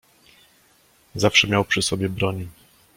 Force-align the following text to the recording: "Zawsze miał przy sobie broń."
"Zawsze 1.15 1.47
miał 1.47 1.65
przy 1.65 1.81
sobie 1.81 2.09
broń." 2.09 2.47